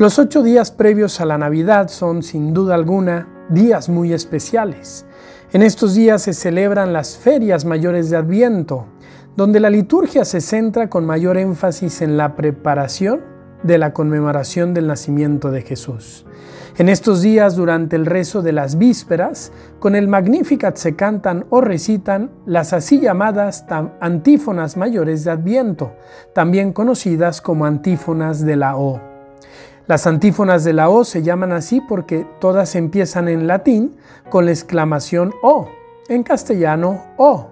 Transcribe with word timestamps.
Los 0.00 0.18
ocho 0.18 0.42
días 0.42 0.70
previos 0.70 1.20
a 1.20 1.26
la 1.26 1.36
Navidad 1.36 1.88
son, 1.88 2.22
sin 2.22 2.54
duda 2.54 2.74
alguna, 2.74 3.28
días 3.50 3.90
muy 3.90 4.14
especiales. 4.14 5.04
En 5.52 5.60
estos 5.60 5.94
días 5.94 6.22
se 6.22 6.32
celebran 6.32 6.94
las 6.94 7.18
ferias 7.18 7.66
mayores 7.66 8.08
de 8.08 8.16
Adviento, 8.16 8.86
donde 9.36 9.60
la 9.60 9.68
liturgia 9.68 10.24
se 10.24 10.40
centra 10.40 10.88
con 10.88 11.04
mayor 11.04 11.36
énfasis 11.36 12.00
en 12.00 12.16
la 12.16 12.34
preparación 12.34 13.20
de 13.62 13.76
la 13.76 13.92
conmemoración 13.92 14.72
del 14.72 14.86
nacimiento 14.86 15.50
de 15.50 15.60
Jesús. 15.60 16.24
En 16.78 16.88
estos 16.88 17.20
días, 17.20 17.54
durante 17.54 17.94
el 17.96 18.06
rezo 18.06 18.40
de 18.40 18.52
las 18.52 18.78
vísperas, 18.78 19.52
con 19.80 19.94
el 19.94 20.08
Magnificat 20.08 20.78
se 20.78 20.96
cantan 20.96 21.44
o 21.50 21.60
recitan 21.60 22.30
las 22.46 22.72
así 22.72 23.00
llamadas 23.00 23.66
antífonas 24.00 24.78
mayores 24.78 25.24
de 25.24 25.32
Adviento, 25.32 25.92
también 26.34 26.72
conocidas 26.72 27.42
como 27.42 27.66
antífonas 27.66 28.46
de 28.46 28.56
la 28.56 28.78
O. 28.78 29.10
Las 29.90 30.06
antífonas 30.06 30.62
de 30.62 30.72
la 30.72 30.88
O 30.88 31.02
se 31.02 31.24
llaman 31.24 31.50
así 31.50 31.80
porque 31.80 32.24
todas 32.38 32.76
empiezan 32.76 33.26
en 33.26 33.48
latín 33.48 33.96
con 34.28 34.44
la 34.44 34.52
exclamación 34.52 35.32
O, 35.42 35.68
en 36.06 36.22
castellano 36.22 37.06
O. 37.16 37.48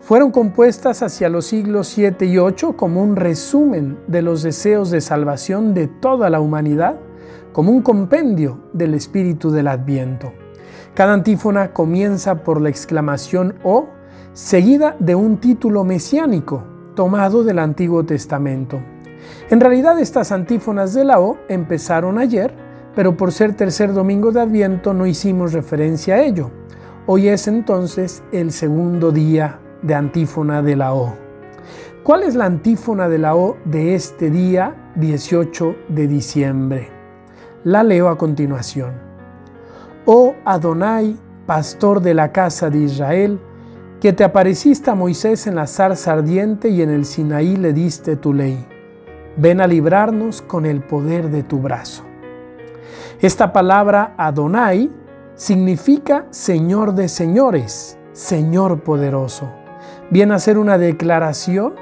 Fueron 0.00 0.32
compuestas 0.32 1.04
hacia 1.04 1.28
los 1.28 1.46
siglos 1.46 1.86
7 1.86 2.26
y 2.26 2.36
8 2.36 2.76
como 2.76 3.00
un 3.00 3.14
resumen 3.14 3.96
de 4.08 4.22
los 4.22 4.42
deseos 4.42 4.90
de 4.90 5.00
salvación 5.00 5.72
de 5.72 5.86
toda 5.86 6.30
la 6.30 6.40
humanidad, 6.40 6.98
como 7.52 7.70
un 7.70 7.82
compendio 7.82 8.58
del 8.72 8.94
espíritu 8.94 9.52
del 9.52 9.68
Adviento. 9.68 10.32
Cada 10.94 11.12
antífona 11.12 11.72
comienza 11.72 12.42
por 12.42 12.60
la 12.60 12.70
exclamación 12.70 13.54
O, 13.62 13.86
seguida 14.32 14.96
de 14.98 15.14
un 15.14 15.36
título 15.36 15.84
mesiánico 15.84 16.64
tomado 16.96 17.44
del 17.44 17.60
Antiguo 17.60 18.04
Testamento. 18.04 18.82
En 19.50 19.60
realidad 19.60 19.98
estas 19.98 20.30
antífonas 20.30 20.92
de 20.92 21.04
la 21.04 21.20
O 21.20 21.38
empezaron 21.48 22.18
ayer, 22.18 22.52
pero 22.94 23.16
por 23.16 23.32
ser 23.32 23.54
tercer 23.54 23.94
domingo 23.94 24.30
de 24.30 24.42
Adviento 24.42 24.92
no 24.92 25.06
hicimos 25.06 25.54
referencia 25.54 26.16
a 26.16 26.22
ello. 26.22 26.50
Hoy 27.06 27.28
es 27.28 27.48
entonces 27.48 28.22
el 28.30 28.52
segundo 28.52 29.10
día 29.10 29.58
de 29.80 29.94
antífona 29.94 30.60
de 30.60 30.76
la 30.76 30.92
O. 30.92 31.14
¿Cuál 32.02 32.24
es 32.24 32.34
la 32.34 32.44
antífona 32.44 33.08
de 33.08 33.16
la 33.16 33.36
O 33.36 33.56
de 33.64 33.94
este 33.94 34.28
día 34.28 34.92
18 34.96 35.76
de 35.88 36.06
diciembre? 36.06 36.90
La 37.64 37.82
leo 37.82 38.10
a 38.10 38.18
continuación. 38.18 38.92
Oh 40.04 40.34
Adonai, 40.44 41.16
pastor 41.46 42.02
de 42.02 42.12
la 42.12 42.32
casa 42.32 42.68
de 42.68 42.80
Israel, 42.80 43.40
que 43.98 44.12
te 44.12 44.24
apareciste 44.24 44.90
a 44.90 44.94
Moisés 44.94 45.46
en 45.46 45.54
la 45.54 45.66
zarza 45.66 46.12
ardiente 46.12 46.68
y 46.68 46.82
en 46.82 46.90
el 46.90 47.06
Sinaí 47.06 47.56
le 47.56 47.72
diste 47.72 48.16
tu 48.16 48.34
ley 48.34 48.77
ven 49.36 49.60
a 49.60 49.66
librarnos 49.66 50.42
con 50.42 50.66
el 50.66 50.80
poder 50.80 51.30
de 51.30 51.42
tu 51.42 51.58
brazo. 51.60 52.02
Esta 53.20 53.52
palabra 53.52 54.14
Adonai 54.16 54.90
significa 55.34 56.26
Señor 56.30 56.94
de 56.94 57.08
señores, 57.08 57.98
Señor 58.12 58.80
poderoso. 58.80 59.50
Viene 60.10 60.34
a 60.34 60.38
ser 60.38 60.58
una 60.58 60.78
declaración 60.78 61.74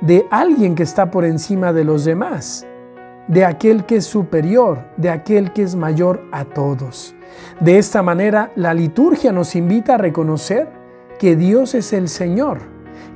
de 0.00 0.26
alguien 0.30 0.74
que 0.74 0.82
está 0.82 1.10
por 1.10 1.24
encima 1.24 1.72
de 1.72 1.84
los 1.84 2.04
demás, 2.04 2.66
de 3.28 3.44
aquel 3.44 3.84
que 3.86 3.96
es 3.96 4.06
superior, 4.06 4.78
de 4.96 5.10
aquel 5.10 5.52
que 5.52 5.62
es 5.62 5.74
mayor 5.74 6.24
a 6.32 6.44
todos. 6.44 7.14
De 7.60 7.78
esta 7.78 8.02
manera, 8.02 8.52
la 8.56 8.74
liturgia 8.74 9.32
nos 9.32 9.56
invita 9.56 9.94
a 9.94 9.98
reconocer 9.98 10.68
que 11.18 11.36
Dios 11.36 11.74
es 11.74 11.92
el 11.92 12.08
Señor, 12.08 12.60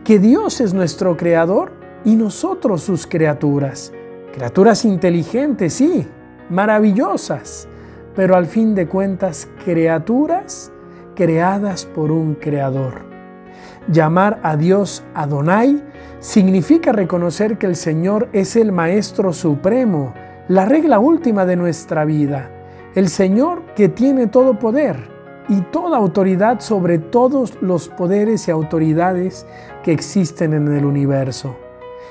que 0.05 0.19
Dios 0.19 0.61
es 0.61 0.75
nuestro 0.75 1.17
Creador 1.17 1.80
y 2.05 2.17
nosotros 2.17 2.83
sus 2.83 3.07
criaturas. 3.07 3.93
Criaturas 4.33 4.85
inteligentes, 4.85 5.75
sí, 5.75 6.07
maravillosas, 6.49 7.69
pero 8.15 8.37
al 8.37 8.47
fin 8.47 8.75
de 8.75 8.87
cuentas 8.87 9.49
criaturas 9.65 10.73
creadas 11.15 11.85
por 11.85 12.11
un 12.11 12.35
creador. 12.35 13.09
Llamar 13.89 14.41
a 14.43 14.57
Dios 14.57 15.03
Adonai 15.15 15.83
significa 16.21 16.93
reconocer 16.93 17.59
que 17.59 17.67
el 17.67 17.77
Señor 17.77 18.29
es 18.33 18.57
el 18.57 18.73
Maestro 18.73 19.33
Supremo, 19.33 20.15
la 20.49 20.65
regla 20.65 20.99
última 20.99 21.45
de 21.45 21.57
nuestra 21.57 22.05
vida, 22.05 22.51
el 22.95 23.09
Señor 23.09 23.63
que 23.75 23.89
tiene 23.89 24.27
todo 24.27 24.59
poder 24.59 24.97
y 25.49 25.61
toda 25.73 25.97
autoridad 25.97 26.61
sobre 26.61 26.99
todos 26.99 27.59
los 27.61 27.89
poderes 27.89 28.47
y 28.47 28.51
autoridades 28.51 29.47
que 29.83 29.93
existen 29.93 30.53
en 30.53 30.69
el 30.73 30.85
universo 30.85 31.57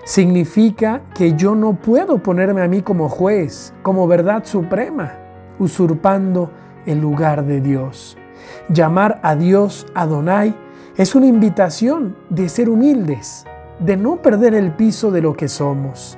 significa 0.04 1.04
que 1.14 1.36
yo 1.36 1.56
no 1.56 1.76
puedo 1.80 2.22
ponerme 2.24 2.62
a 2.62 2.68
mí 2.68 2.82
como 2.82 3.10
juez, 3.10 3.74
como 3.82 4.08
verdad 4.08 4.44
suprema, 4.46 5.14
usurpando 5.60 6.52
el 6.86 7.00
lugar 7.00 7.46
de 7.46 7.62
Dios. 7.62 8.18
Llamar 8.70 9.20
a 9.24 9.36
Dios 9.36 9.86
Adonai 9.94 10.56
es 10.98 11.16
una 11.16 11.28
invitación 11.28 12.16
de 12.30 12.50
ser 12.50 12.70
humildes, 12.70 13.46
de 13.80 13.96
no 13.98 14.22
perder 14.22 14.54
el 14.54 14.72
piso 14.74 15.12
de 15.12 15.22
lo 15.22 15.34
que 15.34 15.48
somos. 15.48 16.18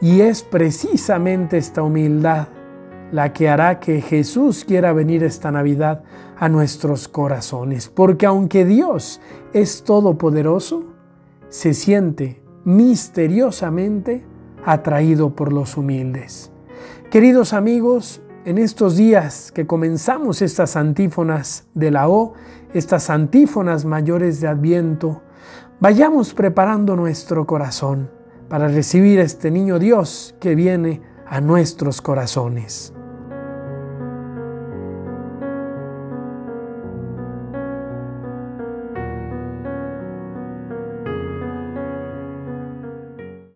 Y 0.00 0.22
es 0.22 0.42
precisamente 0.42 1.58
esta 1.58 1.82
humildad 1.82 2.48
la 3.12 3.32
que 3.32 3.48
hará 3.48 3.80
que 3.80 4.00
Jesús 4.00 4.64
quiera 4.64 4.92
venir 4.92 5.24
esta 5.24 5.50
Navidad 5.50 6.02
a 6.38 6.48
nuestros 6.48 7.08
corazones. 7.08 7.88
Porque 7.88 8.26
aunque 8.26 8.64
Dios 8.64 9.20
es 9.52 9.84
todopoderoso, 9.84 10.84
se 11.48 11.74
siente 11.74 12.40
misteriosamente 12.64 14.24
atraído 14.64 15.34
por 15.34 15.52
los 15.52 15.76
humildes. 15.76 16.52
Queridos 17.10 17.52
amigos, 17.52 18.22
en 18.44 18.58
estos 18.58 18.96
días 18.96 19.52
que 19.52 19.66
comenzamos 19.66 20.42
estas 20.42 20.76
antífonas 20.76 21.66
de 21.74 21.90
la 21.90 22.08
O, 22.08 22.34
estas 22.72 23.10
antífonas 23.10 23.84
mayores 23.84 24.40
de 24.40 24.48
Adviento, 24.48 25.22
vayamos 25.80 26.34
preparando 26.34 26.96
nuestro 26.96 27.46
corazón 27.46 28.10
para 28.48 28.68
recibir 28.68 29.18
este 29.18 29.50
niño 29.50 29.78
Dios 29.78 30.34
que 30.40 30.54
viene 30.54 31.02
a 31.26 31.40
nuestros 31.40 32.00
corazones. 32.00 32.92